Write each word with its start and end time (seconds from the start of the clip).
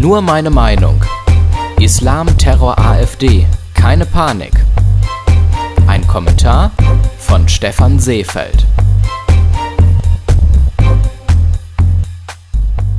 Nur 0.00 0.22
meine 0.22 0.50
Meinung. 0.50 1.04
Islam, 1.80 2.38
Terror, 2.38 2.78
AfD. 2.78 3.46
Keine 3.74 4.06
Panik. 4.06 4.52
Ein 5.88 6.06
Kommentar 6.06 6.70
von 7.18 7.48
Stefan 7.48 7.98
Seefeld. 7.98 8.64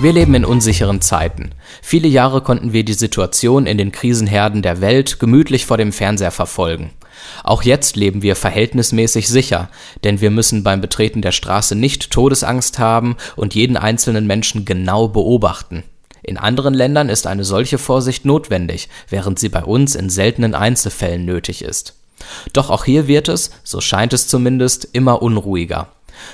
Wir 0.00 0.12
leben 0.12 0.34
in 0.34 0.44
unsicheren 0.44 1.00
Zeiten. 1.00 1.52
Viele 1.80 2.08
Jahre 2.08 2.40
konnten 2.40 2.72
wir 2.72 2.84
die 2.84 2.94
Situation 2.94 3.66
in 3.66 3.78
den 3.78 3.92
Krisenherden 3.92 4.60
der 4.60 4.80
Welt 4.80 5.20
gemütlich 5.20 5.66
vor 5.66 5.76
dem 5.76 5.92
Fernseher 5.92 6.32
verfolgen. 6.32 6.90
Auch 7.44 7.62
jetzt 7.62 7.94
leben 7.94 8.22
wir 8.22 8.34
verhältnismäßig 8.34 9.28
sicher, 9.28 9.68
denn 10.02 10.20
wir 10.20 10.32
müssen 10.32 10.64
beim 10.64 10.80
Betreten 10.80 11.22
der 11.22 11.32
Straße 11.32 11.76
nicht 11.76 12.10
Todesangst 12.10 12.80
haben 12.80 13.16
und 13.36 13.54
jeden 13.54 13.76
einzelnen 13.76 14.26
Menschen 14.26 14.64
genau 14.64 15.06
beobachten. 15.06 15.84
In 16.30 16.38
anderen 16.38 16.74
Ländern 16.74 17.08
ist 17.08 17.26
eine 17.26 17.42
solche 17.42 17.76
Vorsicht 17.76 18.24
notwendig, 18.24 18.88
während 19.08 19.40
sie 19.40 19.48
bei 19.48 19.64
uns 19.64 19.96
in 19.96 20.08
seltenen 20.10 20.54
Einzelfällen 20.54 21.24
nötig 21.24 21.64
ist. 21.64 21.96
Doch 22.52 22.70
auch 22.70 22.84
hier 22.84 23.08
wird 23.08 23.26
es, 23.28 23.50
so 23.64 23.80
scheint 23.80 24.12
es 24.12 24.28
zumindest, 24.28 24.86
immer 24.92 25.22
unruhiger. 25.22 25.88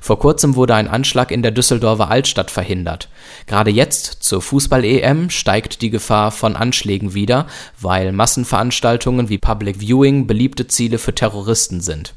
Vor 0.00 0.18
kurzem 0.18 0.56
wurde 0.56 0.74
ein 0.76 0.88
Anschlag 0.88 1.30
in 1.30 1.42
der 1.42 1.50
Düsseldorfer 1.50 2.10
Altstadt 2.10 2.50
verhindert. 2.50 3.10
Gerade 3.46 3.70
jetzt, 3.70 4.22
zur 4.22 4.40
Fußball-EM, 4.40 5.28
steigt 5.28 5.82
die 5.82 5.90
Gefahr 5.90 6.30
von 6.30 6.56
Anschlägen 6.56 7.12
wieder, 7.12 7.46
weil 7.78 8.12
Massenveranstaltungen 8.12 9.28
wie 9.28 9.36
Public 9.36 9.80
Viewing 9.80 10.26
beliebte 10.26 10.68
Ziele 10.68 10.96
für 10.96 11.14
Terroristen 11.14 11.82
sind. 11.82 12.14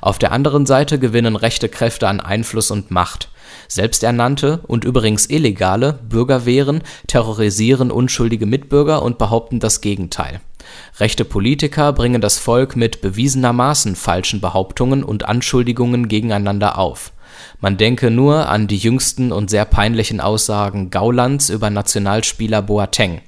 Auf 0.00 0.18
der 0.18 0.32
anderen 0.32 0.66
Seite 0.66 0.98
gewinnen 0.98 1.36
rechte 1.36 1.68
Kräfte 1.68 2.08
an 2.08 2.20
Einfluss 2.20 2.70
und 2.70 2.90
Macht. 2.90 3.28
Selbsternannte 3.68 4.60
und 4.66 4.84
übrigens 4.84 5.28
illegale 5.28 5.98
Bürgerwehren 6.08 6.82
terrorisieren 7.06 7.90
unschuldige 7.90 8.46
Mitbürger 8.46 9.02
und 9.02 9.18
behaupten 9.18 9.60
das 9.60 9.80
Gegenteil. 9.80 10.40
Rechte 11.00 11.24
Politiker 11.24 11.92
bringen 11.92 12.20
das 12.20 12.38
Volk 12.38 12.76
mit 12.76 13.00
bewiesenermaßen 13.00 13.96
falschen 13.96 14.40
Behauptungen 14.40 15.04
und 15.04 15.26
Anschuldigungen 15.26 16.08
gegeneinander 16.08 16.78
auf. 16.78 17.12
Man 17.60 17.76
denke 17.76 18.10
nur 18.10 18.48
an 18.48 18.66
die 18.66 18.76
jüngsten 18.76 19.32
und 19.32 19.50
sehr 19.50 19.64
peinlichen 19.64 20.20
Aussagen 20.20 20.90
Gaulands 20.90 21.48
über 21.48 21.70
Nationalspieler 21.70 22.62
Boateng. 22.62 23.20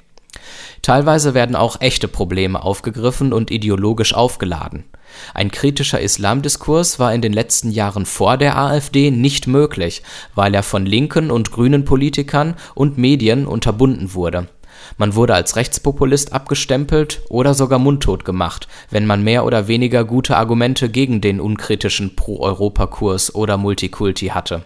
Teilweise 0.84 1.34
werden 1.34 1.56
auch 1.56 1.80
echte 1.80 2.08
Probleme 2.08 2.62
aufgegriffen 2.62 3.32
und 3.32 3.50
ideologisch 3.50 4.14
aufgeladen. 4.14 4.84
Ein 5.32 5.50
kritischer 5.50 6.00
Islamdiskurs 6.00 6.98
war 6.98 7.14
in 7.14 7.22
den 7.22 7.32
letzten 7.32 7.70
Jahren 7.70 8.04
vor 8.04 8.36
der 8.36 8.56
AfD 8.58 9.10
nicht 9.10 9.46
möglich, 9.46 10.02
weil 10.34 10.54
er 10.54 10.62
von 10.62 10.86
linken 10.86 11.30
und 11.30 11.50
grünen 11.50 11.84
Politikern 11.84 12.54
und 12.74 12.98
Medien 12.98 13.46
unterbunden 13.46 14.14
wurde 14.14 14.48
man 14.98 15.14
wurde 15.14 15.34
als 15.34 15.56
Rechtspopulist 15.56 16.32
abgestempelt 16.32 17.22
oder 17.28 17.54
sogar 17.54 17.78
mundtot 17.78 18.24
gemacht, 18.24 18.68
wenn 18.90 19.06
man 19.06 19.22
mehr 19.22 19.44
oder 19.44 19.68
weniger 19.68 20.04
gute 20.04 20.36
Argumente 20.36 20.88
gegen 20.88 21.20
den 21.20 21.40
unkritischen 21.40 22.16
Pro-Europa-Kurs 22.16 23.34
oder 23.34 23.56
Multikulti 23.56 24.28
hatte. 24.28 24.64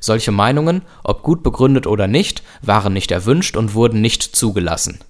Solche 0.00 0.32
Meinungen, 0.32 0.82
ob 1.04 1.22
gut 1.22 1.42
begründet 1.42 1.86
oder 1.86 2.06
nicht, 2.06 2.42
waren 2.62 2.92
nicht 2.92 3.10
erwünscht 3.10 3.56
und 3.56 3.74
wurden 3.74 4.00
nicht 4.00 4.22
zugelassen. 4.22 5.00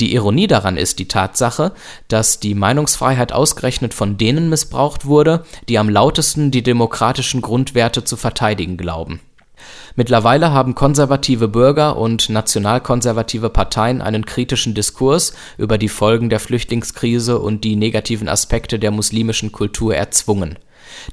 Die 0.00 0.14
Ironie 0.14 0.46
daran 0.46 0.76
ist 0.76 0.98
die 0.98 1.08
Tatsache, 1.08 1.72
dass 2.08 2.40
die 2.40 2.54
Meinungsfreiheit 2.54 3.32
ausgerechnet 3.32 3.94
von 3.94 4.18
denen 4.18 4.48
missbraucht 4.48 5.06
wurde, 5.06 5.44
die 5.68 5.78
am 5.78 5.88
lautesten 5.88 6.50
die 6.50 6.62
demokratischen 6.62 7.42
Grundwerte 7.42 8.04
zu 8.04 8.16
verteidigen 8.16 8.76
glauben 8.76 9.20
Mittlerweile 9.94 10.52
haben 10.52 10.74
konservative 10.74 11.48
Bürger 11.48 11.96
und 11.96 12.28
nationalkonservative 12.28 13.50
Parteien 13.50 14.02
einen 14.02 14.26
kritischen 14.26 14.74
Diskurs 14.74 15.32
über 15.56 15.78
die 15.78 15.88
Folgen 15.88 16.28
der 16.28 16.40
Flüchtlingskrise 16.40 17.38
und 17.38 17.64
die 17.64 17.76
negativen 17.76 18.28
Aspekte 18.28 18.78
der 18.78 18.90
muslimischen 18.90 19.52
Kultur 19.52 19.94
erzwungen. 19.94 20.58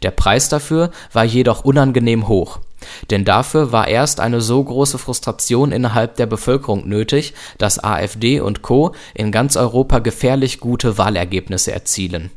Der 0.01 0.11
Preis 0.11 0.49
dafür 0.49 0.91
war 1.11 1.23
jedoch 1.23 1.63
unangenehm 1.63 2.27
hoch. 2.27 2.59
Denn 3.09 3.25
dafür 3.25 3.71
war 3.71 3.87
erst 3.87 4.19
eine 4.19 4.41
so 4.41 4.63
große 4.63 4.97
Frustration 4.97 5.71
innerhalb 5.71 6.15
der 6.15 6.25
Bevölkerung 6.25 6.87
nötig, 6.87 7.33
dass 7.57 7.83
AfD 7.83 8.39
und 8.39 8.61
Co. 8.61 8.93
in 9.13 9.31
ganz 9.31 9.55
Europa 9.55 9.99
gefährlich 9.99 10.59
gute 10.59 10.97
Wahlergebnisse 10.97 11.71
erzielen 11.71 12.31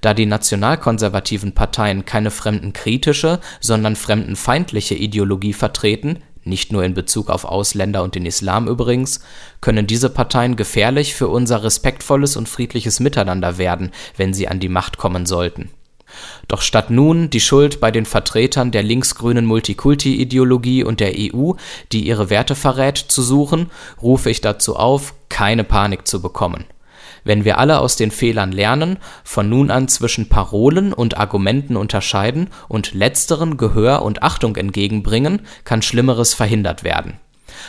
da 0.00 0.14
die 0.14 0.26
nationalkonservativen 0.26 1.52
Parteien 1.52 2.04
keine 2.04 2.30
fremdenkritische, 2.30 3.40
sondern 3.60 3.96
fremdenfeindliche 3.96 4.94
Ideologie 4.94 5.52
vertreten 5.52 6.22
nicht 6.44 6.72
nur 6.72 6.84
in 6.84 6.94
Bezug 6.94 7.28
auf 7.28 7.44
Ausländer 7.44 8.02
und 8.02 8.14
den 8.14 8.26
Islam 8.26 8.66
übrigens, 8.66 9.20
können 9.60 9.86
diese 9.86 10.08
Parteien 10.08 10.56
gefährlich 10.56 11.14
für 11.14 11.28
unser 11.28 11.62
respektvolles 11.62 12.36
und 12.36 12.48
friedliches 12.48 13.00
Miteinander 13.00 13.58
werden, 13.58 13.90
wenn 14.16 14.32
sie 14.32 14.48
an 14.48 14.60
die 14.60 14.68
Macht 14.68 14.96
kommen 14.96 15.26
sollten. 15.26 15.70
Doch 16.48 16.62
statt 16.62 16.90
nun 16.90 17.30
die 17.30 17.40
Schuld 17.40 17.80
bei 17.80 17.90
den 17.90 18.06
Vertretern 18.06 18.70
der 18.70 18.82
linksgrünen 18.82 19.46
Multikulti-Ideologie 19.46 20.84
und 20.84 21.00
der 21.00 21.12
EU, 21.16 21.52
die 21.92 22.06
ihre 22.06 22.30
Werte 22.30 22.54
verrät, 22.54 22.98
zu 22.98 23.22
suchen, 23.22 23.70
rufe 24.02 24.30
ich 24.30 24.40
dazu 24.40 24.76
auf, 24.76 25.14
keine 25.28 25.64
Panik 25.64 26.06
zu 26.06 26.20
bekommen 26.20 26.64
wenn 27.24 27.44
wir 27.44 27.58
alle 27.58 27.78
aus 27.80 27.96
den 27.96 28.10
Fehlern 28.10 28.52
lernen, 28.52 28.98
von 29.24 29.48
nun 29.48 29.70
an 29.70 29.88
zwischen 29.88 30.28
Parolen 30.28 30.92
und 30.92 31.16
Argumenten 31.18 31.76
unterscheiden 31.76 32.48
und 32.68 32.94
letzteren 32.94 33.56
Gehör 33.56 34.02
und 34.02 34.22
Achtung 34.22 34.56
entgegenbringen, 34.56 35.42
kann 35.64 35.82
Schlimmeres 35.82 36.34
verhindert 36.34 36.84
werden. 36.84 37.18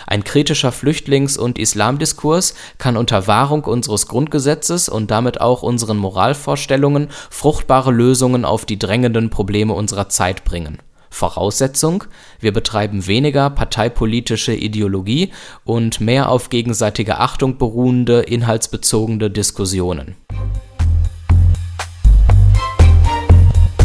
Ein 0.07 0.23
kritischer 0.23 0.71
Flüchtlings- 0.71 1.37
und 1.37 1.57
Islamdiskurs 1.57 2.53
kann 2.77 2.97
unter 2.97 3.27
Wahrung 3.27 3.63
unseres 3.63 4.07
Grundgesetzes 4.07 4.89
und 4.89 5.11
damit 5.11 5.41
auch 5.41 5.63
unseren 5.63 5.97
Moralvorstellungen 5.97 7.09
fruchtbare 7.29 7.91
Lösungen 7.91 8.45
auf 8.45 8.65
die 8.65 8.79
drängenden 8.79 9.29
Probleme 9.29 9.73
unserer 9.73 10.09
Zeit 10.09 10.43
bringen 10.43 10.79
Voraussetzung: 11.11 12.05
Wir 12.39 12.53
betreiben 12.53 13.05
weniger 13.05 13.49
parteipolitische 13.49 14.55
Ideologie 14.55 15.31
und 15.65 16.01
mehr 16.01 16.29
auf 16.29 16.49
gegenseitiger 16.49 17.19
Achtung 17.19 17.57
beruhende, 17.57 18.21
inhaltsbezogene 18.21 19.29
Diskussionen. 19.29 20.15